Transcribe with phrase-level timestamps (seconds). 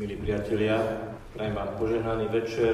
[0.00, 0.80] Milí priatelia,
[1.36, 2.72] prajem vám požehnaný večer.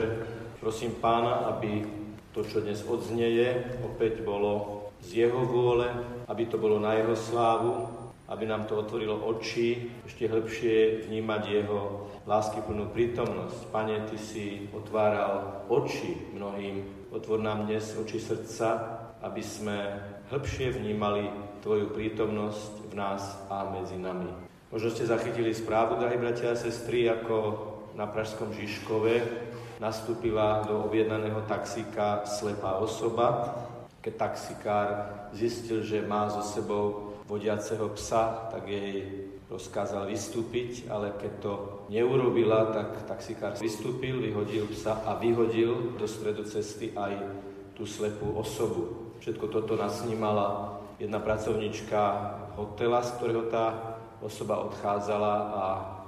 [0.62, 1.82] Prosím pána, aby
[2.30, 5.90] to, čo dnes odznieje, opäť bolo z jeho vôle,
[6.30, 7.90] aby to bolo na jeho slávu,
[8.30, 13.74] aby nám to otvorilo oči, ešte hĺbšie vnímať jeho láskyplnú prítomnosť.
[13.74, 19.98] Pane, Ty si otváral oči mnohým, otvor nám dnes oči srdca, aby sme
[20.30, 21.26] hĺbšie vnímali
[21.58, 24.45] Tvoju prítomnosť v nás a medzi nami.
[24.76, 27.64] Možno ste zachytili správu, drahí bratia a sestry, ako
[27.96, 29.24] na Pražskom Žižkove
[29.80, 33.56] nastúpila do objednaného taxíka slepá osoba.
[34.04, 34.88] Keď taxikár
[35.32, 41.52] zistil, že má so sebou vodiaceho psa, tak jej rozkázal vystúpiť, ale keď to
[41.88, 47.16] neurobila, tak taxikár vystúpil, vyhodil psa a vyhodil do stredu cesty aj
[47.72, 49.16] tú slepú osobu.
[49.24, 52.00] Všetko toto nasnímala jedna pracovnička
[52.60, 55.64] hotela, z ktorého tá osoba odchádzala a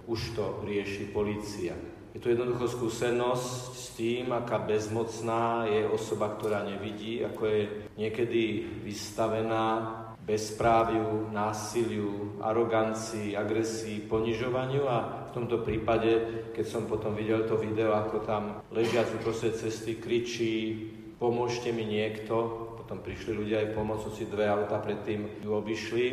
[0.08, 1.76] už to rieši policia.
[2.16, 7.60] Je to jednoducho skúsenosť s tým, aká bezmocná je osoba, ktorá nevidí, ako je
[8.00, 9.94] niekedy vystavená
[10.28, 17.96] bezpráviu, násiliu, arogancii, agresii, ponižovaniu a v tomto prípade, keď som potom videl to video,
[17.96, 20.84] ako tam ležiac uprostred cesty kričí,
[21.16, 22.34] pomôžte mi niekto,
[22.76, 26.06] potom prišli ľudia aj pomôcť, si dve auta predtým ju obišli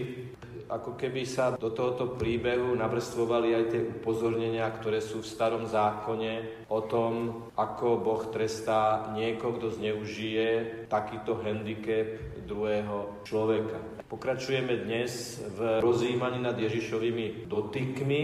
[0.69, 6.65] ako keby sa do tohoto príbehu navrstvovali aj tie upozornenia, ktoré sú v starom zákone
[6.69, 10.47] o tom, ako Boh trestá niekoho, kto zneužije
[10.89, 13.77] takýto handicap druhého človeka.
[14.05, 18.21] Pokračujeme dnes v rozjímaní nad Ježišovými dotykmi,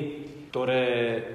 [0.54, 0.86] ktoré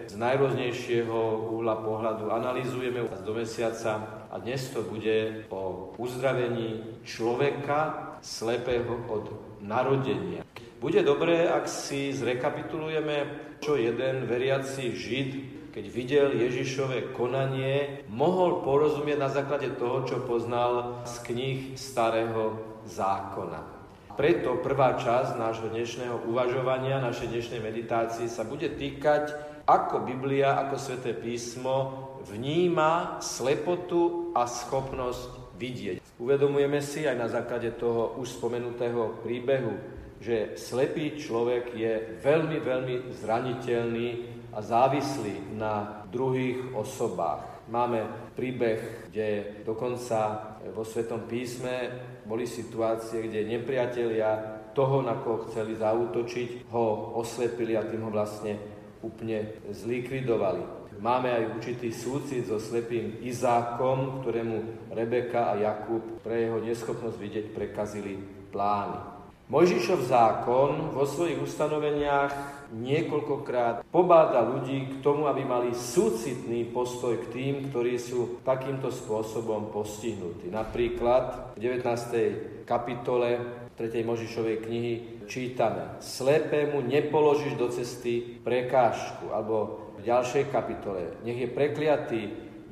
[0.06, 9.02] z najrôznejšieho uhla pohľadu analizujeme do mesiaca a dnes to bude o uzdravení človeka slepého
[9.10, 10.45] od narodenia.
[10.86, 13.26] Bude dobré, ak si zrekapitulujeme,
[13.58, 15.30] čo jeden veriaci Žid,
[15.74, 22.54] keď videl Ježišové konanie, mohol porozumieť na základe toho, čo poznal z kníh Starého
[22.86, 23.66] zákona.
[24.14, 29.34] Preto prvá časť nášho dnešného uvažovania, našej dnešnej meditácie sa bude týkať,
[29.66, 31.98] ako Biblia, ako Sveté písmo
[32.30, 35.98] vníma slepotu a schopnosť vidieť.
[36.22, 42.94] Uvedomujeme si aj na základe toho už spomenutého príbehu že slepý človek je veľmi, veľmi
[43.12, 44.08] zraniteľný
[44.56, 47.68] a závislý na druhých osobách.
[47.68, 51.90] Máme príbeh, kde dokonca vo Svetom písme
[52.22, 58.54] boli situácie, kde nepriatelia toho, na koho chceli zautočiť, ho oslepili a tým ho vlastne
[59.02, 60.76] úplne zlikvidovali.
[60.96, 67.46] Máme aj určitý súcit so slepým Izákom, ktorému Rebeka a Jakub pre jeho neschopnosť vidieť
[67.52, 68.16] prekazili
[68.48, 69.15] plány.
[69.46, 77.30] Mojžišov zákon vo svojich ustanoveniach niekoľkokrát pobáda ľudí k tomu, aby mali súcitný postoj k
[77.30, 80.50] tým, ktorí sú takýmto spôsobom postihnutí.
[80.50, 82.66] Napríklad v 19.
[82.66, 83.38] kapitole
[83.78, 83.86] 3.
[84.02, 84.94] Možišovej knihy
[85.30, 92.22] čítame Slepému nepoložíš do cesty prekážku, alebo v ďalšej kapitole Nech je prekliatý,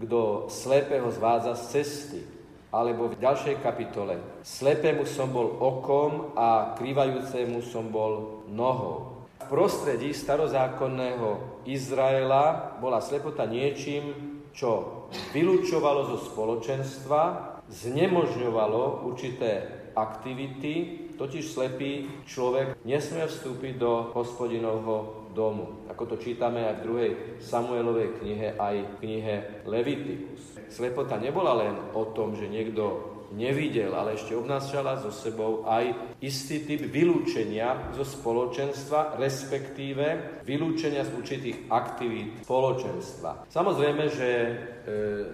[0.03, 2.34] kto slepého zvádza z cesty.
[2.75, 9.23] Alebo v ďalšej kapitole Slepému som bol okom a krývajúcemu som bol nohou.
[9.39, 17.23] V prostredí starozákonného Izraela bola slepota niečím, čo vylúčovalo zo spoločenstva,
[17.71, 20.75] znemožňovalo určité aktivity,
[21.15, 25.87] totiž slepý človek nesmie vstúpiť do hospodinovho domu.
[25.91, 29.35] Ako to čítame aj v druhej Samuelovej knihe, aj v knihe
[29.67, 30.54] Leviticus.
[30.75, 36.67] Slepota nebola len o tom, že niekto nevidel, ale ešte obnášala so sebou aj istý
[36.67, 43.47] typ vylúčenia zo spoločenstva, respektíve vylúčenia z určitých aktivít spoločenstva.
[43.51, 44.51] Samozrejme, že e,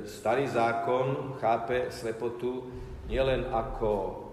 [0.04, 2.68] starý zákon chápe slepotu
[3.08, 3.90] nielen ako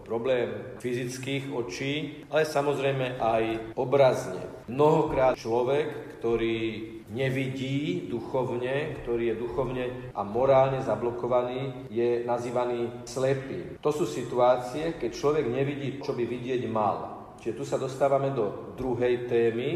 [0.07, 4.39] problém fyzických očí, ale samozrejme aj obrazne.
[4.71, 13.79] Mnohokrát človek, ktorý nevidí duchovne, ktorý je duchovne a morálne zablokovaný, je nazývaný slepý.
[13.79, 17.17] To sú situácie, keď človek nevidí, čo by vidieť mal.
[17.39, 19.69] Čiže tu sa dostávame do druhej témy.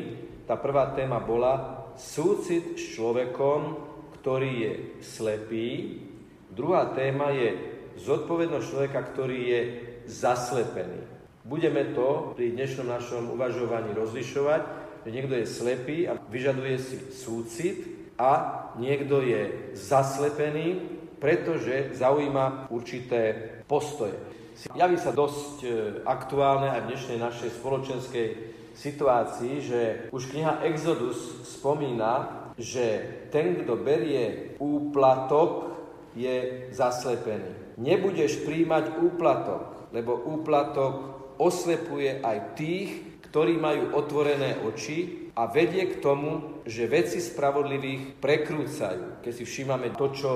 [0.49, 3.59] Tá prvá téma bola súcit s človekom,
[4.19, 5.69] ktorý je slepý.
[6.51, 7.55] Druhá téma je
[8.01, 9.61] zodpovednosť človeka, ktorý je
[10.09, 10.99] zaslepený.
[11.41, 17.77] Budeme to pri dnešnom našom uvažovaní rozlišovať že niekto je slepý a vyžaduje si súcit
[18.17, 18.31] a
[18.77, 20.81] niekto je zaslepený,
[21.17, 24.17] pretože zaujíma určité postoje.
[24.77, 25.69] Javí sa dosť e,
[26.05, 28.27] aktuálne aj v dnešnej našej spoločenskej
[28.77, 29.81] situácii, že
[30.13, 31.17] už kniha Exodus
[31.49, 33.01] spomína, že
[33.33, 35.71] ten, kto berie úplatok,
[36.11, 37.79] je zaslepený.
[37.79, 40.93] Nebudeš príjmať úplatok, lebo úplatok
[41.39, 49.23] oslepuje aj tých, ktorí majú otvorené oči a vedie k tomu, že veci spravodlivých prekrúcajú.
[49.23, 50.31] Keď si všímame to, čo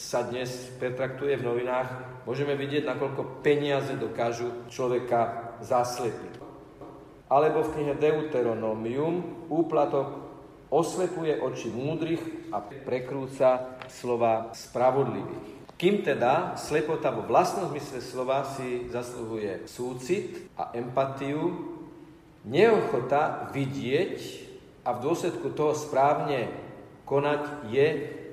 [0.00, 0.48] sa dnes
[0.80, 1.88] pretraktuje v novinách,
[2.24, 6.40] môžeme vidieť, nakoľko peniaze dokážu človeka zaslepiť.
[7.28, 10.24] Alebo v knihe Deuteronomium úplatok
[10.72, 15.60] oslepuje oči múdrych a prekrúca slova spravodlivých.
[15.76, 21.76] Kým teda slepota vo vlastnom zmysle slova si zasluhuje súcit a empatiu,
[22.48, 24.16] neochota vidieť
[24.88, 26.48] a v dôsledku toho správne
[27.04, 27.86] konať je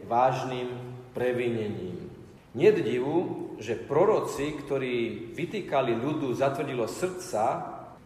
[0.07, 0.71] vážnym
[1.11, 2.07] previnením.
[2.55, 7.43] Nie divu, že proroci, ktorí vytýkali ľudu zatvrdilo srdca,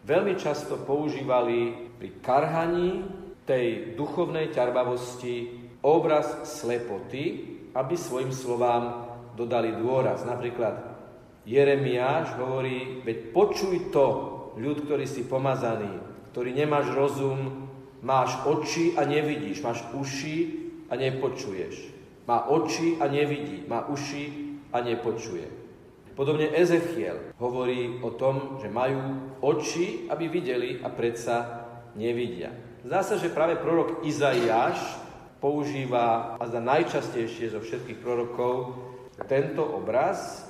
[0.02, 3.06] veľmi často používali pri karhaní
[3.46, 9.06] tej duchovnej ťarbavosti obraz slepoty, aby svojim slovám
[9.38, 10.26] dodali dôraz.
[10.26, 10.82] Napríklad
[11.46, 14.06] Jeremiáš hovorí, veď počuj to,
[14.56, 16.00] ľud, ktorý si pomazaný,
[16.30, 17.68] ktorý nemáš rozum,
[18.00, 20.36] máš oči a nevidíš, máš uši
[20.88, 21.92] a nepočuješ.
[22.24, 25.46] Má oči a nevidí, má uši a nepočuje.
[26.14, 28.98] Podobne Ezechiel hovorí o tom, že majú
[29.40, 31.66] oči, aby videli a predsa
[31.96, 32.52] nevidia.
[32.84, 34.78] Zdá sa, že práve prorok Izaiáš
[35.40, 38.76] používa a za najčastejšie zo všetkých prorokov
[39.28, 40.48] tento obraz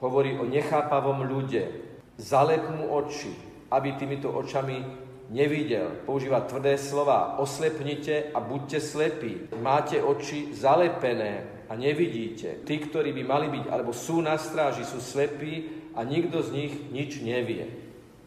[0.00, 1.85] hovorí o nechápavom ľude.
[2.16, 3.32] Zalep mu oči,
[3.68, 4.80] aby týmito očami
[5.28, 6.04] nevidel.
[6.08, 7.36] Používa tvrdé slova.
[7.36, 9.52] Oslepnite a buďte slepí.
[9.60, 12.64] Máte oči zalepené a nevidíte.
[12.64, 16.72] Tí, ktorí by mali byť alebo sú na stráži, sú slepí a nikto z nich
[16.88, 17.68] nič nevie.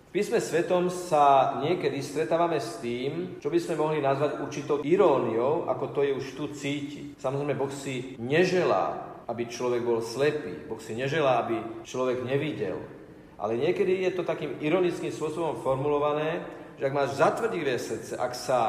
[0.10, 5.70] V písme svetom sa niekedy stretávame s tým, čo by sme mohli nazvať určitou iróniou,
[5.70, 7.14] ako to je už tu cíti.
[7.22, 10.66] Samozrejme, Boh si neželá, aby človek bol slepý.
[10.66, 12.82] Boh si neželá, aby človek nevidel.
[13.40, 16.44] Ale niekedy je to takým ironickým spôsobom formulované,
[16.76, 18.60] že ak máš zatvrdivé srdce, ak sa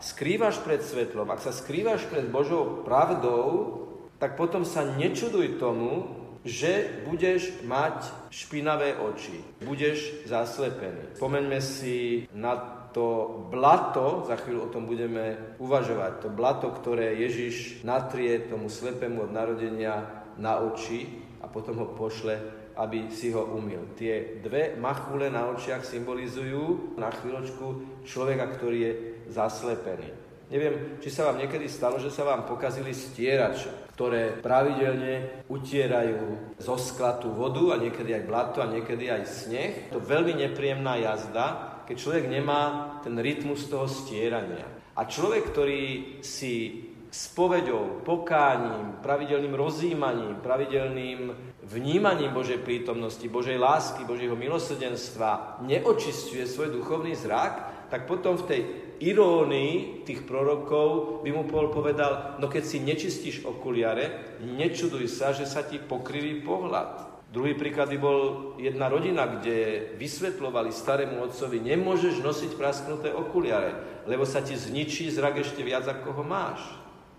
[0.00, 3.78] skrývaš pred svetlom, ak sa skrývaš pred Božou pravdou,
[4.22, 11.20] tak potom sa nečuduj tomu, že budeš mať špinavé oči, budeš zaslepený.
[11.20, 12.56] Pomeňme si na
[12.90, 19.28] to blato, za chvíľu o tom budeme uvažovať, to blato, ktoré Ježiš natrie tomu slepému
[19.28, 21.06] od narodenia na oči
[21.38, 23.92] a potom ho pošle, aby si ho umil.
[23.92, 28.92] Tie dve machule na očiach symbolizujú na chvíľočku človeka, ktorý je
[29.28, 30.08] zaslepený.
[30.50, 36.74] Neviem, či sa vám niekedy stalo, že sa vám pokazili stierače, ktoré pravidelne utierajú zo
[36.74, 39.72] sklatu vodu a niekedy aj blato a niekedy aj sneh.
[39.94, 41.46] To veľmi nepríjemná jazda,
[41.86, 44.66] keď človek nemá ten rytmus toho stierania.
[44.98, 45.82] A človek, ktorý
[46.18, 56.74] si spoveďou, pokáním, pravidelným rozjímaním, pravidelným vnímaním Božej prítomnosti, Božej lásky, Božieho milosrdenstva neočistuje svoj
[56.74, 58.60] duchovný zrak, tak potom v tej
[59.00, 65.46] irónii tých prorokov by mu Paul povedal, no keď si nečistíš okuliare, nečuduj sa, že
[65.46, 67.22] sa ti pokriví pohľad.
[67.30, 68.20] Druhý príklad by bol
[68.58, 75.38] jedna rodina, kde vysvetlovali starému otcovi, nemôžeš nosiť prasknuté okuliare, lebo sa ti zničí zrak
[75.38, 76.58] ešte viac, ako ho máš.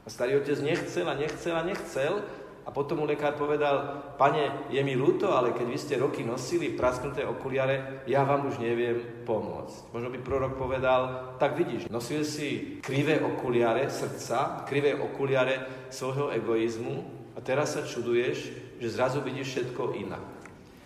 [0.04, 2.14] A starý otec nechcel a nechcel a nechcel,
[2.62, 6.78] a potom mu lekár povedal, pane, je mi ľúto, ale keď vy ste roky nosili
[6.78, 9.90] prasknuté okuliare, ja vám už neviem pomôcť.
[9.90, 17.02] Možno by prorok povedal, tak vidíš, nosil si krivé okuliare srdca, krivé okuliare svojho egoizmu
[17.34, 18.38] a teraz sa čuduješ,
[18.78, 20.26] že zrazu vidíš všetko inak.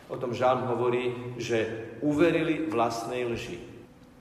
[0.07, 3.59] O tom žalm hovorí, že uverili vlastnej lži.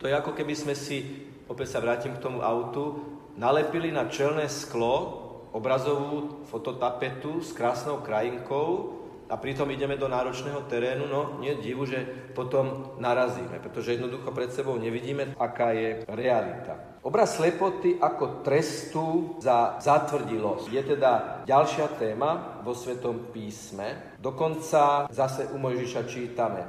[0.02, 2.98] To je ako keby sme si, opäť sa vrátim k tomu autu,
[3.38, 5.23] nalepili na čelné sklo
[5.54, 12.04] obrazovú fototapetu s krásnou krajinkou a pritom ideme do náročného terénu, no nie divu, že
[12.36, 17.00] potom narazíme, pretože jednoducho pred sebou nevidíme, aká je realita.
[17.00, 21.12] Obraz slepoty ako trestu za zatvrdilosť je teda
[21.48, 24.16] ďalšia téma vo Svetom písme.
[24.20, 26.64] Dokonca zase u Mojžiša čítame.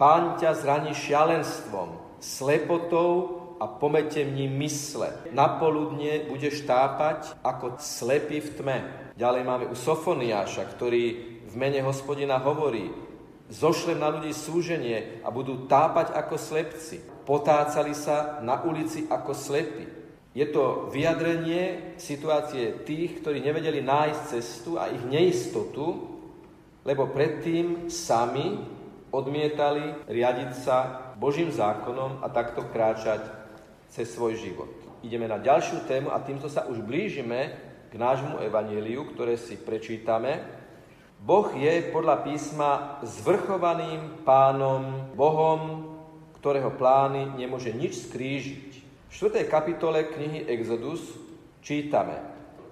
[0.00, 5.12] Pán ťa zraní šialenstvom, slepotou a pometem ním mysle.
[5.36, 8.78] Napoludne budeš tápať ako slepý v tme.
[9.20, 11.04] Ďalej máme u Sofoniáša, ktorý
[11.44, 12.88] v mene hospodina hovorí,
[13.52, 17.04] zošlem na ľudí súženie a budú tápať ako slepci.
[17.28, 19.84] Potácali sa na ulici ako slepí.
[20.32, 26.06] Je to vyjadrenie situácie tých, ktorí nevedeli nájsť cestu a ich neistotu,
[26.86, 28.62] lebo predtým sami
[29.10, 30.76] odmietali riadiť sa
[31.18, 33.39] Božím zákonom a takto kráčať
[33.90, 34.70] cez svoj život.
[35.02, 37.56] ideme na ďalšiu tému a týmto sa už blížime
[37.90, 40.38] k nášmu evaníliu, ktoré si prečítame.
[41.20, 42.70] Boh je podľa písma
[43.02, 45.90] zvrchovaným pánom, Bohom,
[46.40, 48.68] ktorého plány nemôže nič skrížiť.
[49.10, 49.44] V 4.
[49.50, 51.02] kapitole knihy Exodus
[51.60, 52.16] čítame,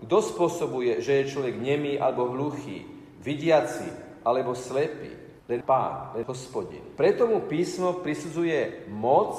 [0.06, 2.86] kto spôsobuje, že je človek nemý alebo hluchý,
[3.20, 3.90] vidiaci
[4.22, 5.12] alebo slepý,
[5.50, 6.94] len pán, len hospodin.
[6.94, 9.36] Preto mu písmo prisudzuje moc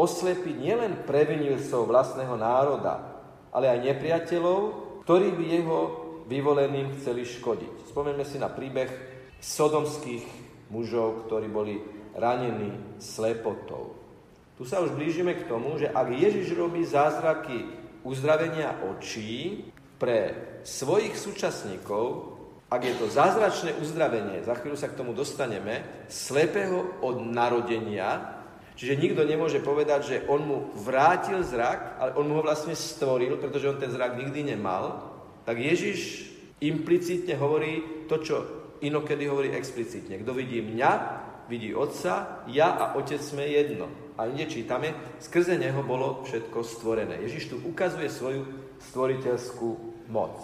[0.00, 3.20] oslepiť nielen previnilcov vlastného národa,
[3.52, 4.60] ale aj nepriateľov,
[5.04, 5.78] ktorí by jeho
[6.24, 7.92] vyvoleným chceli škodiť.
[7.92, 8.88] Spomeňme si na príbeh
[9.36, 10.24] sodomských
[10.72, 11.76] mužov, ktorí boli
[12.16, 13.98] ranení slepotou.
[14.56, 17.64] Tu sa už blížime k tomu, že ak Ježiš robí zázraky
[18.04, 19.68] uzdravenia očí
[20.00, 22.36] pre svojich súčasníkov,
[22.70, 28.39] ak je to zázračné uzdravenie, za chvíľu sa k tomu dostaneme, slepého od narodenia,
[28.80, 33.36] Čiže nikto nemôže povedať, že on mu vrátil zrak, ale on mu ho vlastne stvoril,
[33.36, 35.04] pretože on ten zrak nikdy nemal.
[35.44, 36.32] Tak Ježiš
[36.64, 38.36] implicitne hovorí to, čo
[38.80, 40.24] inokedy hovorí explicitne.
[40.24, 40.90] Kto vidí mňa,
[41.52, 44.16] vidí Otca, ja a Otec sme jedno.
[44.16, 47.20] A inde čítame, skrze Neho bolo všetko stvorené.
[47.20, 48.48] Ježiš tu ukazuje svoju
[48.80, 49.68] stvoriteľskú
[50.08, 50.40] moc.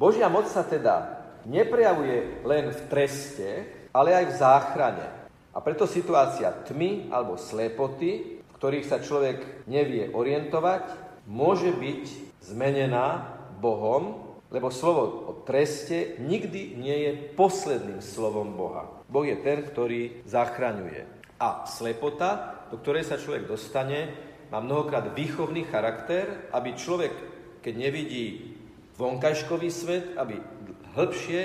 [0.00, 3.48] Božia moc sa teda neprejavuje len v treste,
[3.92, 5.25] ale aj v záchrane.
[5.56, 10.84] A preto situácia tmy alebo slepoty, v ktorých sa človek nevie orientovať,
[11.24, 12.04] môže byť
[12.52, 13.24] zmenená
[13.56, 18.84] Bohom, lebo slovo o treste nikdy nie je posledným slovom Boha.
[19.08, 21.08] Boh je ten, ktorý zachraňuje.
[21.40, 24.12] A slepota, do ktorej sa človek dostane,
[24.52, 27.12] má mnohokrát výchovný charakter, aby človek,
[27.64, 28.54] keď nevidí
[29.00, 30.36] vonkajškový svet, aby
[30.94, 31.40] hĺbšie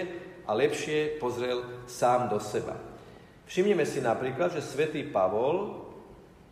[0.45, 2.90] a lepšie pozrel sám do seba.
[3.51, 5.83] Všimnime si napríklad, že svätý Pavol,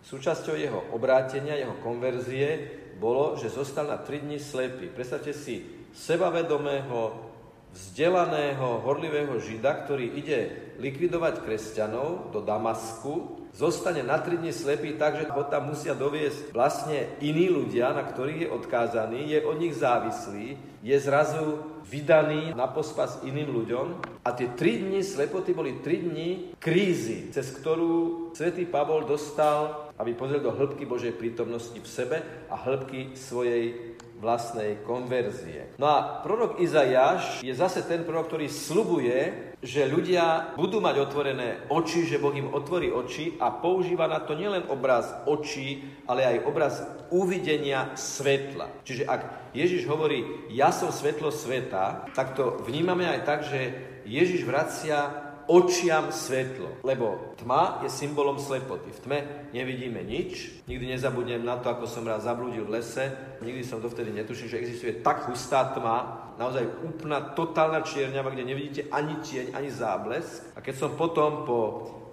[0.03, 4.91] súčasťou jeho obrátenia, jeho konverzie, bolo, že zostal na 3 dní slepý.
[4.91, 7.31] Predstavte si sebavedomého,
[7.71, 15.19] vzdelaného, horlivého žida, ktorý ide likvidovať kresťanov do Damasku, zostane na 3 dní slepý tak,
[15.19, 19.75] že ho tam musia doviesť vlastne iní ľudia, na ktorých je odkázaný, je od nich
[19.75, 23.87] závislý, je zrazu vydaný na pospas iným ľuďom.
[24.23, 30.15] A tie tri dni slepoty boli tri dni krízy, cez ktorú svätý Pavol dostal, aby
[30.15, 35.71] pozrel do hĺbky Božej prítomnosti v sebe a hĺbky svojej vlastnej konverzie.
[35.79, 41.67] No a prorok Izajáš je zase ten prorok, ktorý slubuje, že ľudia budú mať otvorené
[41.71, 46.45] oči, že Boh im otvorí oči a používa na to nielen obraz očí, ale aj
[46.47, 46.75] obraz
[47.11, 48.71] uvidenia svetla.
[48.83, 49.21] Čiže ak
[49.55, 53.59] Ježiš hovorí, ja som svetlo sveta, tak to vnímame aj tak, že
[54.07, 58.93] Ježiš vracia očiam svetlo, lebo tma je symbolom slepoty.
[58.93, 63.09] V tme nevidíme nič, nikdy nezabudnem na to, ako som raz zablúdil v lese,
[63.41, 68.45] nikdy som to vtedy netušil, že existuje tak hustá tma, naozaj úplná totálna čierňava, kde
[68.45, 70.53] nevidíte ani tieň, ani záblesk.
[70.53, 71.59] A keď som potom po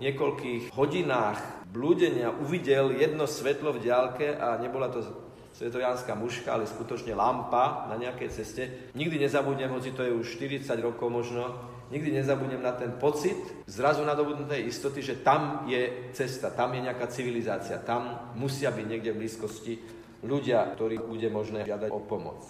[0.01, 5.05] niekoľkých hodinách blúdenia uvidel jedno svetlo v diálke a nebola to
[5.57, 8.93] svetojánska muška, ale skutočne lampa na nejakej ceste.
[8.93, 14.03] Nikdy nezabudnem, hoci to je už 40 rokov možno, nikdy nezabudnem na ten pocit zrazu
[14.03, 19.21] nadobudnutej istoty, že tam je cesta, tam je nejaká civilizácia, tam musia byť niekde v
[19.23, 19.75] blízkosti
[20.27, 22.43] ľudia, ktorých bude možné žiadať o pomoc.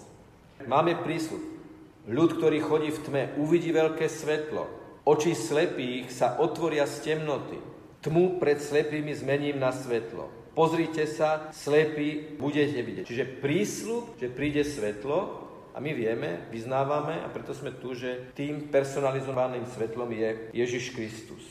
[0.65, 1.59] Máme prísľub.
[2.07, 4.63] Ľud, ktorý chodí v tme, uvidí veľké svetlo.
[5.03, 7.59] Oči slepých sa otvoria z temnoty.
[7.99, 10.31] Tmu pred slepými zmením na svetlo.
[10.55, 13.05] Pozrite sa, slepí budete vidieť.
[13.05, 15.46] Čiže prísľub, že príde svetlo,
[15.77, 21.45] a my vieme, vyznávame a preto sme tu, že tým personalizovaným svetlom je Ježiš Kristus.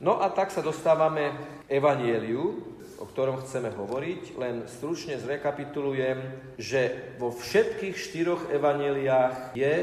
[0.00, 1.36] No a tak sa dostávame
[1.68, 2.64] Evanieliu,
[2.96, 4.40] o ktorom chceme hovoriť.
[4.40, 6.18] Len stručne zrekapitulujem,
[6.56, 9.74] že vo všetkých štyroch evaneliách je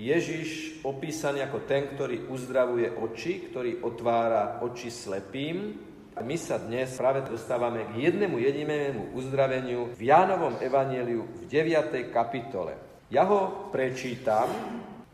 [0.00, 5.76] Ježiš opísaný ako ten, ktorý uzdravuje oči, ktorý otvára oči slepým.
[6.16, 12.08] A my sa dnes práve dostávame k jednému jedinému uzdraveniu v Jánovom evaneliu v 9.
[12.08, 12.87] kapitole.
[13.08, 14.52] Ja ho prečítam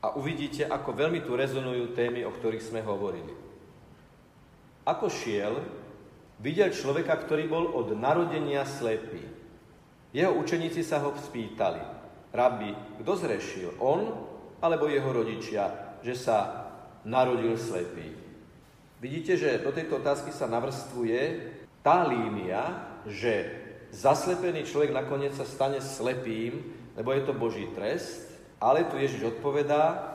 [0.02, 3.30] a uvidíte, ako veľmi tu rezonujú témy, o ktorých sme hovorili.
[4.82, 5.62] Ako šiel,
[6.42, 9.22] videl človeka, ktorý bol od narodenia slepý.
[10.10, 11.80] Jeho učeníci sa ho spýtali,
[12.34, 14.10] rabi, kto zrešil, on
[14.58, 16.66] alebo jeho rodičia, že sa
[17.06, 18.10] narodil slepý.
[18.98, 21.22] Vidíte, že do tejto otázky sa navrstvuje
[21.86, 23.54] tá línia, že
[23.94, 28.30] zaslepený človek nakoniec sa stane slepým, lebo je to Boží trest,
[28.62, 30.14] ale tu Ježiš odpovedá,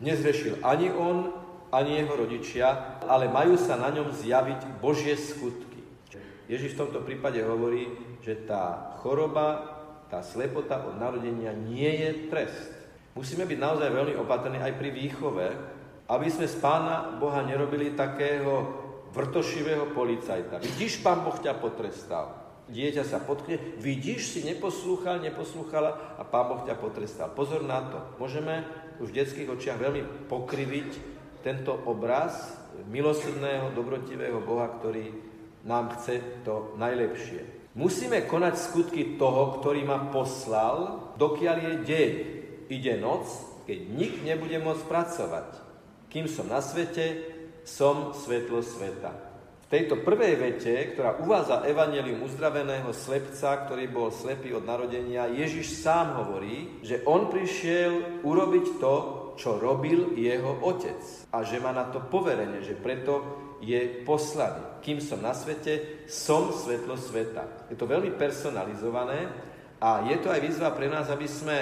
[0.00, 1.34] nezrešil ani on,
[1.70, 5.84] ani jeho rodičia, ale majú sa na ňom zjaviť Božie skutky.
[6.50, 7.86] Ježiš v tomto prípade hovorí,
[8.26, 9.78] že tá choroba
[10.10, 12.74] Tá slepota od narodenia nie je trest.
[13.14, 15.46] Musíme byť naozaj veľmi opatrní aj pri výchove,
[16.10, 18.74] aby sme z Pána Boha nerobili takého
[19.14, 20.58] vrtošivého policajta.
[20.58, 22.39] Vidíš, Pán Boh ťa potrestal.
[22.70, 27.34] Dieťa sa potkne, vidíš, si neposlúchal, neposlúchala a Pán Boh ťa potrestal.
[27.34, 27.98] Pozor na to.
[28.22, 28.62] Môžeme
[29.02, 30.90] už v detských očiach veľmi pokriviť
[31.42, 32.54] tento obraz
[32.86, 35.10] milosrdného, dobrotivého Boha, ktorý
[35.66, 37.74] nám chce to najlepšie.
[37.74, 42.12] Musíme konať skutky toho, ktorý ma poslal, dokiaľ je deň.
[42.70, 43.26] Ide noc,
[43.66, 45.48] keď nik nebude môcť pracovať.
[46.10, 47.22] Kým som na svete,
[47.62, 49.29] som svetlo sveta.
[49.70, 56.18] Tejto prvej vete, ktorá uvádza evanelium uzdraveného slepca, ktorý bol slepý od narodenia, Ježiš sám
[56.18, 58.94] hovorí, že on prišiel urobiť to,
[59.38, 60.98] čo robil jeho otec.
[61.30, 63.22] A že má na to poverenie, že preto
[63.62, 64.82] je poslaný.
[64.82, 67.70] Kým som na svete, som svetlo sveta.
[67.70, 69.30] Je to veľmi personalizované
[69.78, 71.56] a je to aj výzva pre nás, aby sme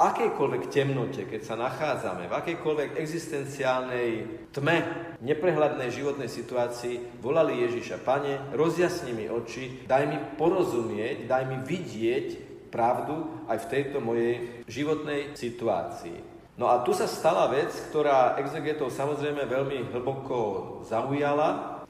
[0.00, 4.10] akejkoľvek temnote, keď sa nachádzame, v akejkoľvek existenciálnej
[4.48, 4.78] tme,
[5.20, 12.28] neprehľadnej životnej situácii, volali Ježiša, Pane, rozjasni mi oči, daj mi porozumieť, daj mi vidieť
[12.72, 16.16] pravdu aj v tejto mojej životnej situácii.
[16.56, 21.80] No a tu sa stala vec, ktorá exegetov samozrejme veľmi hlboko zaujala.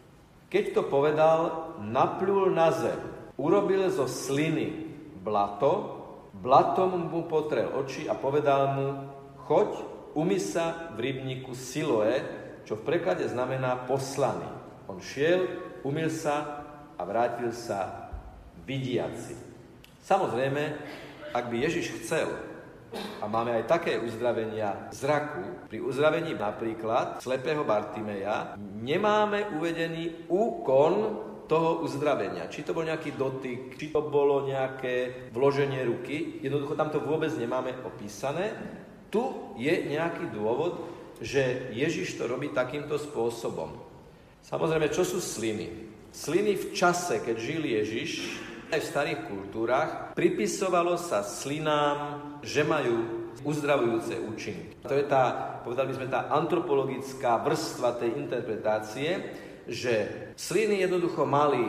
[0.51, 2.99] Keď to povedal, napľul na zem,
[3.39, 4.91] urobil zo sliny
[5.23, 6.00] blato,
[6.41, 8.89] blatom mu potrel oči a povedal mu,
[9.45, 9.69] choď,
[10.17, 12.25] umy sa v rybníku Siloe,
[12.65, 14.49] čo v preklade znamená poslaný.
[14.89, 15.47] On šiel,
[15.85, 16.65] umil sa
[16.97, 18.11] a vrátil sa
[18.65, 19.37] vidiaci.
[20.01, 20.63] Samozrejme,
[21.31, 22.29] ak by Ježiš chcel,
[23.23, 25.71] a máme aj také uzdravenia zraku.
[25.71, 32.47] Pri uzdravení napríklad slepého Bartimeja nemáme uvedený úkon toho uzdravenia.
[32.47, 36.39] Či to bol nejaký dotyk, či to bolo nejaké vloženie ruky.
[36.47, 38.55] Jednoducho tam to vôbec nemáme opísané.
[39.11, 39.19] Tu
[39.59, 40.87] je nejaký dôvod,
[41.19, 43.75] že Ježiš to robí takýmto spôsobom.
[44.47, 45.91] Samozrejme, čo sú sliny?
[46.15, 48.11] Sliny v čase, keď žil Ježiš,
[48.71, 54.79] aj v starých kultúrach pripisovalo sa slinám, že majú uzdravujúce účinky.
[54.87, 59.11] To je tá, povedali by sme, tá antropologická vrstva tej interpretácie,
[59.71, 61.63] že sliny jednoducho mali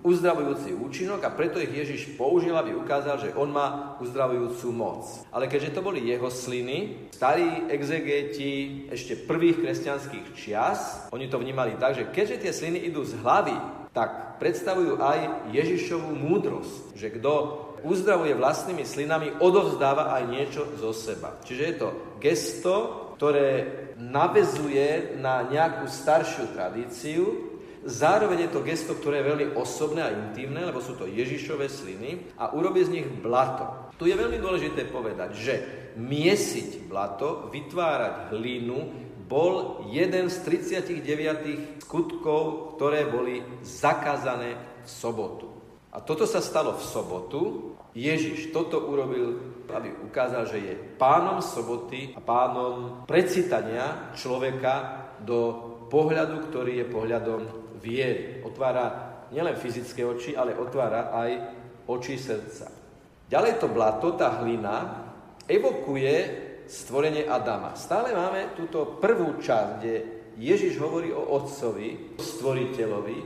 [0.00, 5.04] uzdravujúci účinok a preto ich Ježiš použil, aby ukázal, že on má uzdravujúcu moc.
[5.28, 11.76] Ale keďže to boli jeho sliny, starí exegeti ešte prvých kresťanských čias, oni to vnímali
[11.76, 13.56] tak, že keďže tie sliny idú z hlavy
[13.92, 17.32] tak predstavujú aj Ježišovú múdrosť, že kto
[17.84, 21.36] uzdravuje vlastnými slinami, odovzdáva aj niečo zo seba.
[21.44, 21.88] Čiže je to
[22.20, 22.74] gesto,
[23.20, 23.68] ktoré
[24.00, 27.52] navezuje na nejakú staršiu tradíciu,
[27.84, 32.32] zároveň je to gesto, ktoré je veľmi osobné a intimné, lebo sú to Ježišové sliny
[32.40, 33.92] a urobí z nich blato.
[34.00, 35.54] Tu je veľmi dôležité povedať, že
[36.00, 38.88] miesiť blato, vytvárať hlinu,
[39.28, 40.36] bol jeden z
[40.72, 45.59] 39 skutkov, ktoré boli zakázané v sobotu.
[45.90, 47.40] A toto sa stalo v sobotu.
[47.90, 49.34] Ježiš toto urobil,
[49.66, 54.74] aby ukázal, že je pánom soboty a pánom precitania človeka
[55.18, 57.40] do pohľadu, ktorý je pohľadom
[57.82, 58.46] viery.
[58.46, 61.30] Otvára nielen fyzické oči, ale otvára aj
[61.90, 62.70] oči srdca.
[63.26, 65.06] Ďalej to blato, tá hlina,
[65.50, 66.14] evokuje
[66.70, 67.74] stvorenie Adama.
[67.74, 69.94] Stále máme túto prvú časť, kde
[70.38, 73.18] Ježiš hovorí o Otcovi, stvoriteľovi,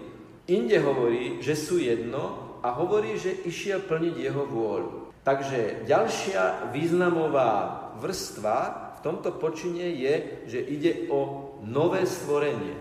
[0.48, 5.12] inde hovorí, že sú jedno a hovorí, že išiel plniť jeho vôľu.
[5.20, 7.53] Takže ďalšia významová
[8.00, 8.57] vrstva
[8.96, 10.14] v tomto počine je,
[10.48, 12.72] že ide o nové stvorenie.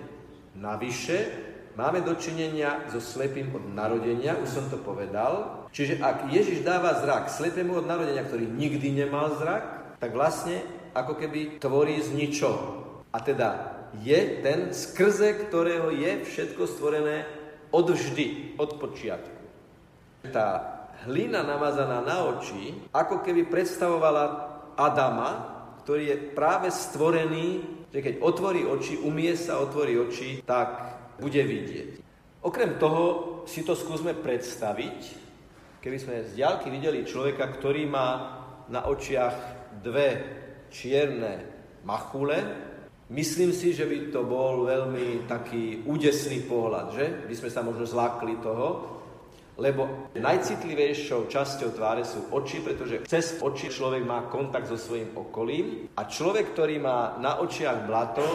[0.55, 1.17] Navyše
[1.75, 5.67] máme dočinenia so slepým od narodenia, už som to povedal.
[5.75, 10.63] Čiže ak Ježiš dáva zrak slepému od narodenia, ktorý nikdy nemal zrak, tak vlastne
[10.95, 12.95] ako keby tvorí z ničoho.
[13.11, 17.27] A teda je ten, skrze ktorého je všetko stvorené
[17.71, 19.42] od vždy, od počiatku.
[20.31, 20.47] Tá
[21.03, 24.23] hlina namazaná na oči, ako keby predstavovala
[24.79, 25.29] Adama,
[25.83, 27.59] ktorý je práve stvorený,
[27.91, 30.69] že keď otvorí oči, umie sa, otvorí oči, tak
[31.19, 31.91] bude vidieť.
[32.43, 33.03] Okrem toho
[33.43, 34.99] si to skúsme predstaviť,
[35.83, 38.09] keby sme z diálky videli človeka, ktorý má
[38.71, 39.35] na očiach
[39.83, 40.09] dve
[40.71, 41.43] čierne
[41.83, 42.39] machule,
[43.11, 47.05] myslím si, že by to bol veľmi taký údesný pohľad, že?
[47.27, 48.92] By sme sa možno zlákli toho,
[49.57, 55.93] lebo najcitlivejšou časťou tváre sú oči, pretože cez oči človek má kontakt so svojím okolím
[55.93, 58.25] a človek, ktorý má na očiach blato,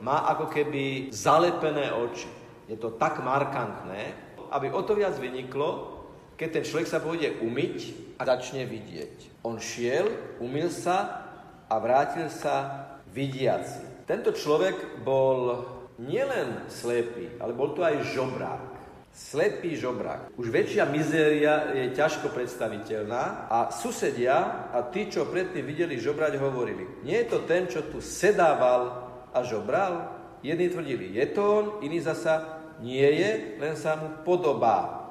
[0.00, 2.28] má ako keby zalepené oči.
[2.66, 4.16] Je to tak markantné,
[4.52, 6.00] aby o to viac vyniklo,
[6.40, 7.78] keď ten človek sa pôjde umyť
[8.16, 9.44] a začne vidieť.
[9.44, 10.08] On šiel,
[10.40, 11.28] umil sa
[11.68, 14.08] a vrátil sa vidiaci.
[14.08, 15.62] Tento človek bol
[16.00, 18.71] nielen slepý, ale bol to aj žobrák.
[19.12, 20.32] Slepý žobrák.
[20.40, 27.04] Už väčšia mizéria je ťažko predstaviteľná a susedia a tí, čo predtým videli žobrať, hovorili,
[27.04, 30.16] nie je to ten, čo tu sedával a žobral?
[30.40, 35.04] Jedni tvrdili, je to on, iní zasa nie je, len sa mu podobá.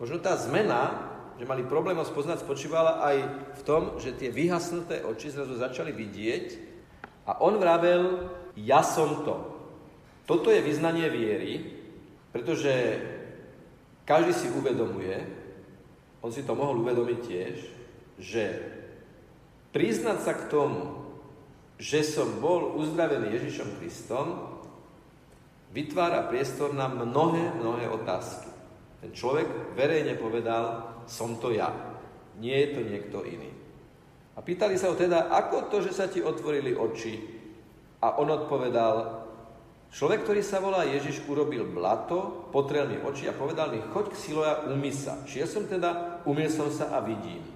[0.00, 3.16] Možno tá zmena, že mali problém ho spoznať, spočívala aj
[3.60, 6.46] v tom, že tie vyhasnuté oči zrazu začali vidieť
[7.28, 9.36] a on vravel, ja som to.
[10.24, 11.60] Toto je vyznanie viery,
[12.32, 12.72] pretože
[14.04, 15.16] každý si uvedomuje,
[16.24, 17.56] on si to mohol uvedomiť tiež,
[18.20, 18.44] že
[19.74, 21.04] priznať sa k tomu,
[21.76, 24.26] že som bol uzdravený Ježišom Kristom,
[25.74, 28.46] vytvára priestor na mnohé, mnohé otázky.
[29.02, 31.68] Ten človek verejne povedal, som to ja,
[32.38, 33.50] nie je to niekto iný.
[34.34, 37.20] A pýtali sa ho teda, ako to, že sa ti otvorili oči?
[38.02, 39.23] A on odpovedal,
[39.94, 44.18] Človek, ktorý sa volá Ježiš, urobil blato, potrel mi oči a povedal mi, choď k
[44.18, 45.22] Siloja, umy sa.
[45.22, 47.46] Šiel som teda, umil som sa a vidím.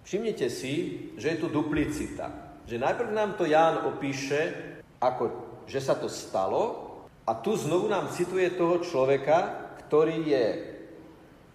[0.00, 0.72] Všimnite si,
[1.20, 2.56] že je tu duplicita.
[2.64, 4.48] Že najprv nám to Ján opíše,
[4.96, 5.28] ako,
[5.68, 6.88] že sa to stalo
[7.28, 10.44] a tu znovu nám cituje toho človeka, ktorý je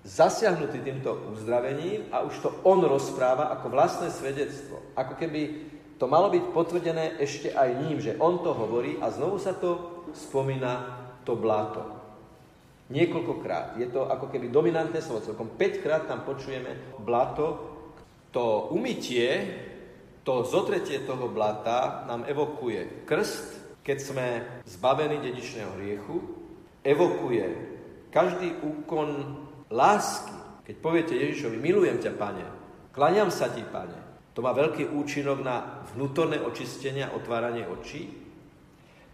[0.05, 4.79] zasiahnutý týmto uzdravením a už to on rozpráva ako vlastné svedectvo.
[4.93, 5.66] Ako keby
[5.97, 10.05] to malo byť potvrdené ešte aj ním, že on to hovorí a znovu sa to
[10.13, 10.85] spomína
[11.25, 11.81] to bláto.
[12.87, 13.75] Niekoľkokrát.
[13.81, 15.25] Je to ako keby dominantné slovo.
[15.25, 17.75] Celkom 5 krát tam počujeme blato.
[18.31, 19.43] To umytie,
[20.23, 24.25] to zotretie toho blata nám evokuje krst, keď sme
[24.67, 26.15] zbavení dedičného hriechu,
[26.85, 27.47] evokuje
[28.13, 29.35] každý úkon
[29.67, 30.35] lásky.
[30.67, 32.43] Keď poviete Ježišovi, milujem ťa, pane,
[32.91, 34.06] klaniam sa ti, pane,
[34.37, 38.05] to má veľký účinok na vnútorné očistenie a otváranie očí.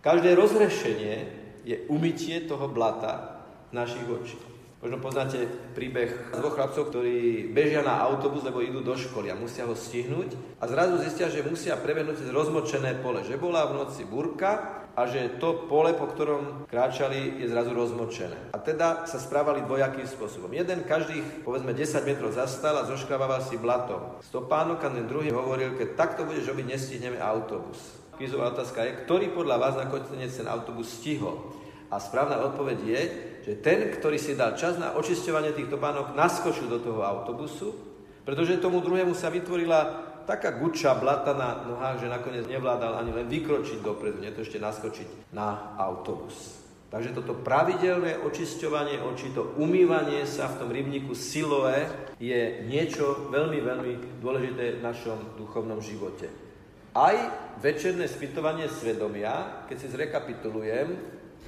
[0.04, 1.16] Každé rozhrešenie
[1.64, 3.40] je umytie toho blata
[3.72, 4.36] našich očí.
[4.84, 5.48] Možno poznáte
[5.80, 10.60] príbeh dvoch chlapcov, ktorí bežia na autobus, lebo idú do školy a musia ho stihnúť
[10.60, 13.24] a zrazu zistia, že musia prebehnúť rozmočené pole.
[13.24, 18.54] Že bola v noci burka a že to pole, po ktorom kráčali, je zrazu rozmočené.
[18.54, 20.54] A teda sa správali dvojakým spôsobom.
[20.54, 24.22] Jeden každých, povedzme, 10 metrov zastal a zoškrabával si blatom.
[24.22, 27.82] Stopánok a ten druhý hovoril, keď takto budeš robiť, nestihneme autobus.
[28.22, 31.58] Kvízová otázka je, ktorý podľa vás nakoniec ten autobus stihol.
[31.90, 33.02] A správna odpoveď je,
[33.50, 37.74] že ten, ktorý si dal čas na očisťovanie týchto pánok, naskočil do toho autobusu,
[38.22, 43.28] pretože tomu druhému sa vytvorila taká guča blata na nohách, že nakoniec nevládal ani len
[43.28, 46.64] vykročiť dopredu, nie to ešte naskočiť na autobus.
[46.94, 51.90] Takže toto pravidelné očisťovanie očí, to umývanie sa v tom rybníku silové
[52.22, 56.30] je niečo veľmi, veľmi dôležité v našom duchovnom živote.
[56.94, 57.18] Aj
[57.58, 60.94] večerné spytovanie svedomia, keď si zrekapitulujem,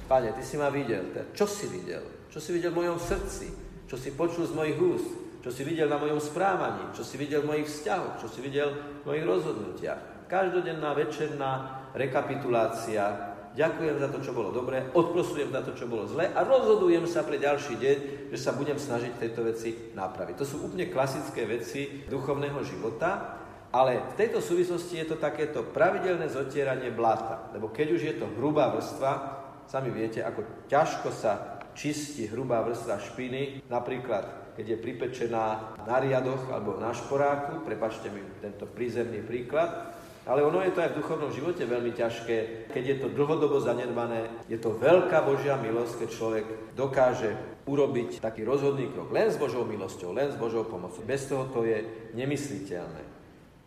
[0.06, 1.02] Pane, Ty si ma videl.
[1.34, 2.02] Čo si videl?
[2.30, 3.46] Čo si videl v mojom srdci?
[3.86, 5.25] Čo si počul z mojich úst?
[5.40, 6.92] Čo si videl na mojom správaní?
[6.96, 8.20] Čo si videl v mojich vzťahoch?
[8.20, 8.72] Čo si videl
[9.02, 10.26] v mojich rozhodnutiach?
[10.26, 11.52] Každodenná večerná
[11.94, 13.34] rekapitulácia.
[13.56, 17.24] Ďakujem za to, čo bolo dobré, odprosujem za to, čo bolo zlé a rozhodujem sa
[17.24, 17.96] pre ďalší deň,
[18.28, 20.36] že sa budem snažiť tejto veci napraviť.
[20.36, 23.40] To sú úplne klasické veci duchovného života,
[23.72, 27.48] ale v tejto súvislosti je to takéto pravidelné zotieranie blata.
[27.56, 29.12] Lebo keď už je to hrubá vrstva,
[29.66, 36.48] Sami viete, ako ťažko sa čistí hrubá vrstva špiny, napríklad keď je pripečená na riadoch
[36.48, 39.92] alebo na šporáku, prepačte mi tento prízemný príklad,
[40.26, 44.26] ale ono je to aj v duchovnom živote veľmi ťažké, keď je to dlhodobo zanedbané.
[44.50, 49.62] Je to veľká Božia milosť, keď človek dokáže urobiť taký rozhodný krok len s Božou
[49.62, 51.06] milosťou, len s Božou pomocou.
[51.06, 53.06] Bez toho to je nemysliteľné.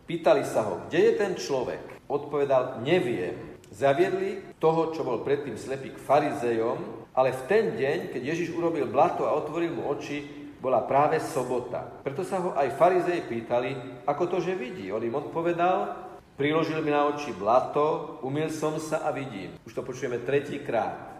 [0.03, 1.79] Pýtali sa ho, kde je ten človek?
[2.11, 3.61] Odpovedal, neviem.
[3.69, 8.89] Zaviedli toho, čo bol predtým slepý k farizejom, ale v ten deň, keď Ježiš urobil
[8.89, 11.87] blato a otvoril mu oči, bola práve sobota.
[12.03, 14.91] Preto sa ho aj farizeji pýtali, ako to, že vidí.
[14.91, 15.95] On im odpovedal,
[16.35, 19.55] priložil mi na oči blato, umil som sa a vidím.
[19.63, 21.15] Už to počujeme tretíkrát.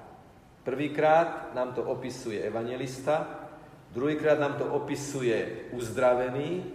[0.67, 3.47] Prvýkrát nám to opisuje evangelista,
[3.95, 6.67] druhýkrát nám to opisuje uzdravený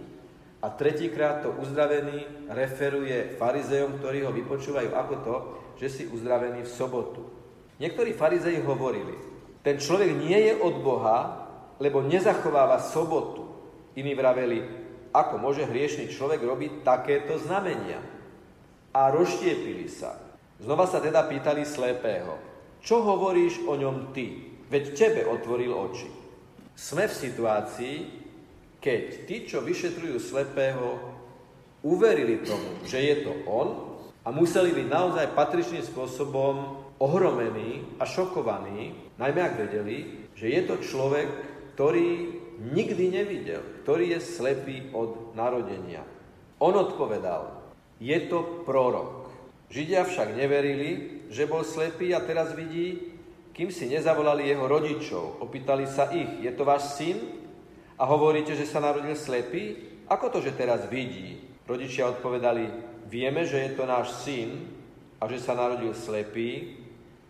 [0.65, 5.35] a tretíkrát to uzdravený referuje farizejom, ktorí ho vypočúvajú ako to,
[5.77, 7.21] že si uzdravený v sobotu.
[7.77, 9.13] Niektorí farizei hovorili,
[9.61, 11.44] ten človek nie je od Boha,
[11.79, 13.47] lebo nezachováva sobotu.
[13.95, 14.59] Iní vraveli,
[15.15, 18.03] ako môže hriešný človek robiť takéto znamenia.
[18.95, 20.19] A rozštiepili sa.
[20.59, 22.39] Znova sa teda pýtali slepého,
[22.79, 24.55] čo hovoríš o ňom ty?
[24.71, 26.07] Veď tebe otvoril oči.
[26.75, 27.95] Sme v situácii,
[28.79, 30.99] keď tí, čo vyšetrujú slepého,
[31.81, 38.93] uverili tomu, že je to on a museli byť naozaj patričným spôsobom ohromení a šokovaní,
[39.19, 41.29] najmä ak vedeli, že je to človek,
[41.75, 42.31] ktorý
[42.71, 46.07] nikdy nevidel, ktorý je slepý od narodenia.
[46.63, 47.51] On odpovedal,
[47.99, 49.27] je to prorok.
[49.67, 53.11] Židia však neverili, že bol slepý a teraz vidí,
[53.51, 55.43] kým si nezavolali jeho rodičov.
[55.43, 57.43] Opýtali sa ich, je to váš syn?
[57.99, 59.75] A hovoríte, že sa narodil slepý?
[60.07, 61.43] Ako to, že teraz vidí?
[61.67, 62.71] Rodičia odpovedali,
[63.11, 64.63] vieme, že je to náš syn
[65.19, 66.79] a že sa narodil slepý,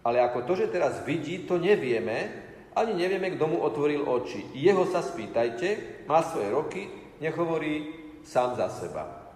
[0.06, 4.52] ale ako to, že teraz vidí, to nevieme, ani nevieme, kto mu otvoril oči.
[4.52, 6.82] Jeho sa spýtajte, má svoje roky,
[7.24, 7.96] nech hovorí
[8.28, 9.32] sám za seba.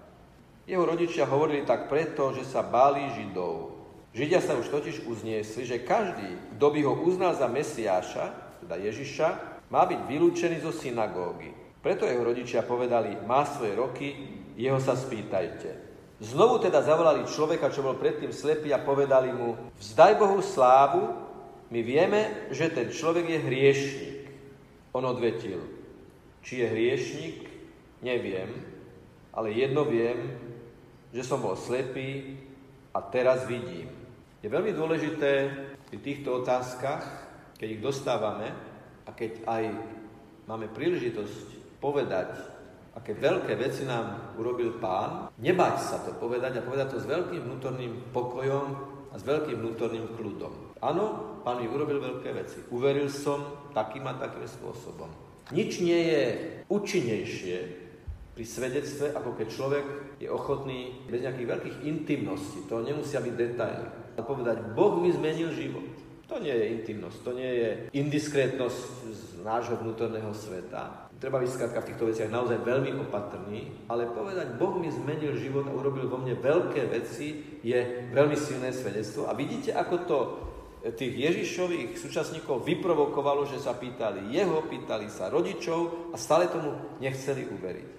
[0.67, 3.79] Jeho rodičia hovorili tak preto, že sa báli Židov.
[4.13, 9.27] Židia sa už totiž uzniesli, že každý, kto by ho uznal za Mesiáša, teda Ježiša,
[9.69, 11.53] má byť vylúčený zo synagógy.
[11.79, 14.07] Preto jeho rodičia povedali, má svoje roky,
[14.59, 15.89] jeho sa spýtajte.
[16.19, 21.28] Znovu teda zavolali človeka, čo bol predtým slepý a povedali mu, vzdaj Bohu slávu,
[21.69, 24.19] my vieme, že ten človek je hriešnik.
[24.93, 25.61] On odvetil,
[26.41, 27.37] či je hriešnik,
[28.01, 28.49] neviem,
[29.29, 30.33] ale jedno viem,
[31.13, 32.37] že som bol slepý
[32.93, 33.89] a teraz vidím.
[34.41, 35.31] Je veľmi dôležité
[35.89, 37.05] pri týchto otázkach,
[37.61, 38.49] keď ich dostávame
[39.05, 39.63] a keď aj
[40.49, 42.59] máme príležitosť povedať
[42.99, 47.47] aké veľké veci nám urobil pán, nebať sa to povedať a povedať to s veľkým
[47.47, 50.77] vnútorným pokojom a s veľkým vnútorným kľudom.
[50.79, 52.59] Áno, pán mi urobil veľké veci.
[52.69, 55.09] Uveril som takým a takým spôsobom.
[55.49, 56.23] Nič nie je
[56.69, 57.57] účinnejšie
[58.37, 59.85] pri svedectve, ako keď človek
[60.21, 65.51] je ochotný bez nejakých veľkých intimností, to nemusia byť detaily, ale povedať, Boh mi zmenil
[65.51, 65.83] život.
[66.29, 71.83] To nie je intimnosť, to nie je indiskrétnosť z nášho vnútorného sveta, treba byť skrátka
[71.83, 76.17] v týchto veciach naozaj veľmi opatrný, ale povedať, Boh mi zmenil život a urobil vo
[76.17, 79.27] mne veľké veci, je veľmi silné svedectvo.
[79.27, 80.17] A vidíte, ako to
[80.95, 86.71] tých Ježišových súčasníkov vyprovokovalo, že sa pýtali jeho, pýtali sa rodičov a stále tomu
[87.03, 87.89] nechceli uveriť.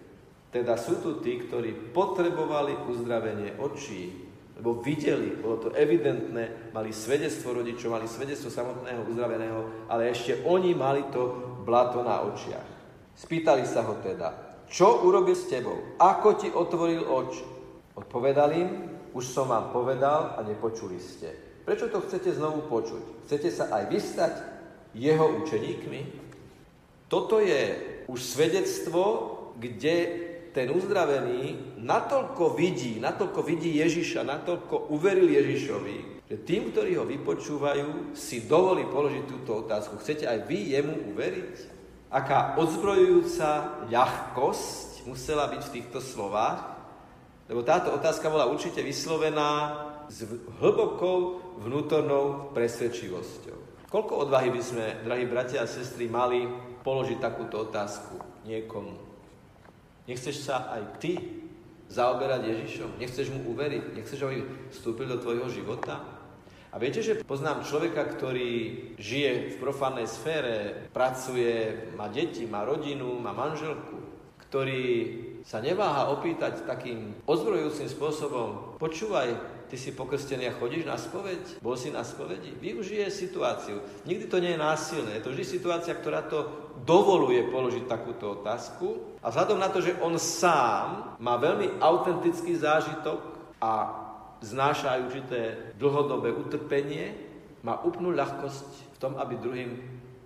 [0.48, 7.52] Teda sú tu tí, ktorí potrebovali uzdravenie očí, lebo videli, bolo to evidentné, mali svedectvo
[7.52, 9.60] rodičov, mali svedectvo samotného uzdraveného,
[9.92, 12.69] ale ešte oni mali to blato na očiach.
[13.20, 14.32] Spýtali sa ho teda,
[14.64, 15.76] čo urobil s tebou?
[16.00, 17.44] Ako ti otvoril oči?
[17.92, 18.70] Odpovedal im,
[19.12, 21.28] už som vám povedal a nepočuli ste.
[21.68, 23.28] Prečo to chcete znovu počuť?
[23.28, 24.32] Chcete sa aj vystať
[24.96, 26.00] jeho učeníkmi?
[27.12, 27.76] Toto je
[28.08, 29.02] už svedectvo,
[29.60, 29.96] kde
[30.56, 38.16] ten uzdravený natoľko vidí, natoľko vidí Ježiša, natoľko uveril Ježišovi, že tým, ktorí ho vypočúvajú,
[38.16, 40.00] si dovolí položiť túto otázku.
[40.00, 41.79] Chcete aj vy jemu uveriť?
[42.10, 46.76] Aká odzbrojujúca ľahkosť musela byť v týchto slovách,
[47.46, 49.78] lebo táto otázka bola určite vyslovená
[50.10, 50.26] s
[50.58, 53.86] hlbokou vnútornou presvedčivosťou.
[53.90, 56.46] Koľko odvahy by sme, drahí bratia a sestry, mali
[56.82, 58.94] položiť takúto otázku niekomu?
[60.06, 61.18] Nechceš sa aj ty
[61.90, 63.02] zaoberať Ježišom?
[63.02, 63.98] Nechceš mu uveriť?
[63.98, 66.19] Nechceš, aby vstúpil do tvojho života?
[66.70, 73.18] A viete, že poznám človeka, ktorý žije v profánnej sfére, pracuje, má deti, má rodinu,
[73.18, 73.98] má manželku,
[74.46, 74.86] ktorý
[75.42, 79.34] sa neváha opýtať takým ozbrojujúcim spôsobom, počúvaj,
[79.66, 81.62] ty si pokrstený a chodíš na spoveď?
[81.62, 82.54] Bol si na spovedi?
[82.58, 83.78] Využije situáciu.
[84.06, 89.18] Nikdy to nie je násilné, je to vždy situácia, ktorá to dovoluje položiť takúto otázku.
[89.22, 93.20] A vzhľadom na to, že on sám má veľmi autentický zážitok
[93.62, 93.99] a
[94.40, 95.40] znáša aj určité
[95.76, 97.12] dlhodobé utrpenie,
[97.60, 99.70] má úplnú ľahkosť v tom, aby druhým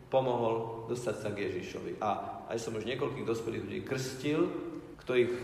[0.06, 1.98] pomohol dostať sa k Ježišovi.
[1.98, 2.10] A
[2.46, 4.46] aj som už niekoľkých dospelých ľudí krstil,
[5.02, 5.34] ktorých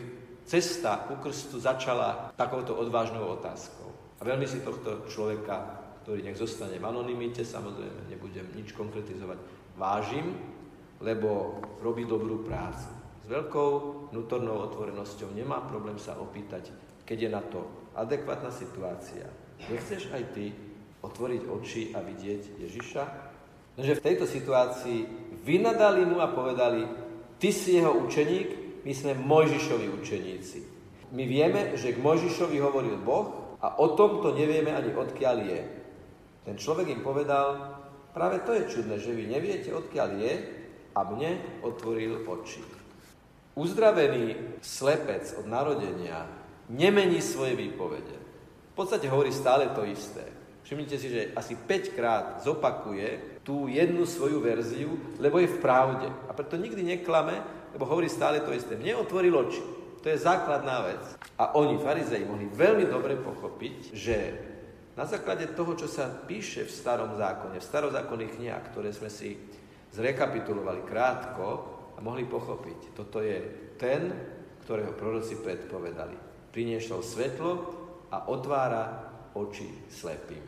[0.46, 3.90] cesta ku krstu začala takouto odvážnou otázkou.
[4.18, 9.38] A veľmi si tohto človeka, ktorý nech zostane v anonimite, samozrejme nebudem nič konkretizovať,
[9.74, 10.36] vážim,
[11.00, 12.88] lebo robí dobrú prácu.
[13.24, 13.70] S veľkou
[14.12, 16.70] vnútornou otvorenosťou nemá problém sa opýtať,
[17.10, 17.66] keď je na to
[17.98, 19.26] adekvátna situácia.
[19.66, 20.54] Nechceš aj ty
[21.02, 23.02] otvoriť oči a vidieť Ježiša?
[23.74, 25.10] Lenže v tejto situácii
[25.42, 26.86] vynadali mu a povedali,
[27.42, 30.58] ty si jeho učeník, my sme Mojžišovi učeníci.
[31.10, 35.60] My vieme, že k Mojžišovi hovoril Boh a o tomto nevieme ani odkiaľ je.
[36.46, 37.74] Ten človek im povedal,
[38.14, 40.32] práve to je čudné, že vy neviete odkiaľ je
[40.94, 42.62] a mne otvoril oči.
[43.58, 46.39] Uzdravený slepec od narodenia
[46.70, 48.16] nemení svoje výpovede.
[48.70, 50.22] V podstate hovorí stále to isté.
[50.62, 56.06] Všimnite si, že asi 5 krát zopakuje tú jednu svoju verziu, lebo je v pravde.
[56.06, 57.42] A preto nikdy neklame,
[57.74, 58.78] lebo hovorí stále to isté.
[58.78, 59.62] Mne otvoril oči.
[60.00, 61.02] To je základná vec.
[61.36, 64.16] A oni, farizei, mohli veľmi dobre pochopiť, že
[64.96, 69.36] na základe toho, čo sa píše v starom zákone, v starozákonných knihách, ktoré sme si
[69.90, 71.46] zrekapitulovali krátko
[71.96, 73.42] a mohli pochopiť, toto je
[73.74, 74.12] ten,
[74.62, 76.29] ktorého proroci predpovedali.
[76.50, 77.50] Priniesol svetlo
[78.10, 78.82] a otvára
[79.38, 80.42] oči slepým.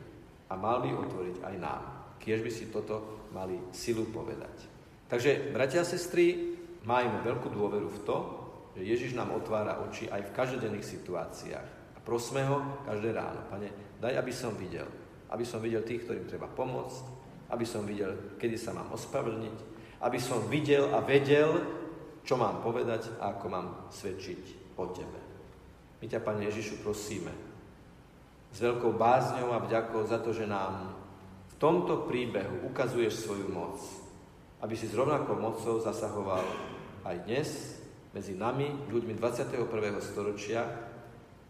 [0.50, 1.82] A mal by otvoriť aj nám.
[2.18, 4.68] Kiež by si toto mali silu povedať.
[5.08, 8.16] Takže, bratia a sestry, majme veľkú dôveru v to,
[8.72, 11.68] že Ježiš nám otvára oči aj v každodenných situáciách.
[11.96, 13.44] A prosme ho každé ráno.
[13.52, 14.88] Pane, daj, aby som videl.
[15.28, 17.04] Aby som videl tých, ktorým treba pomôcť.
[17.52, 19.56] Aby som videl, kedy sa mám ospravedlniť.
[20.02, 21.62] Aby som videl a vedel,
[22.24, 25.21] čo mám povedať a ako mám svedčiť o Tebe.
[26.02, 27.30] My ťa, Pane Ježišu, prosíme
[28.50, 30.92] s veľkou bázňou a vďakou za to, že nám
[31.48, 33.78] v tomto príbehu ukazuješ svoju moc
[34.62, 36.46] aby si s rovnakou mocou zasahoval
[37.02, 37.48] aj dnes
[38.14, 39.66] medzi nami, ľuďmi 21.
[39.98, 40.62] storočia,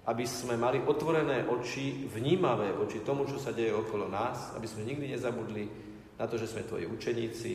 [0.09, 4.89] aby sme mali otvorené oči, vnímavé oči tomu, čo sa deje okolo nás, aby sme
[4.89, 5.69] nikdy nezabudli
[6.17, 7.51] na to, že sme tvoji učeníci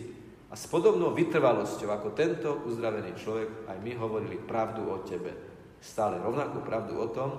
[0.47, 5.33] a s podobnou vytrvalosťou ako tento uzdravený človek aj my hovorili pravdu o tebe.
[5.77, 7.31] Stále rovnakú pravdu o tom,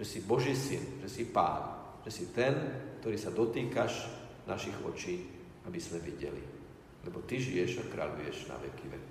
[0.00, 2.56] že si Boží syn, že si pán, že si ten,
[3.00, 3.92] ktorý sa dotýkaš
[4.48, 5.24] našich očí,
[5.68, 6.60] aby sme videli
[7.04, 9.09] lebo Ty žiješ a kráľuješ na veky vekov.